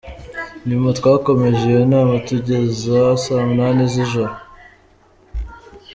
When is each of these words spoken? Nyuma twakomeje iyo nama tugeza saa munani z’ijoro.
Nyuma 0.67 0.87
twakomeje 0.97 1.61
iyo 1.71 1.81
nama 1.93 2.15
tugeza 2.27 2.97
saa 3.23 3.45
munani 3.47 3.83
z’ijoro. 3.91 4.33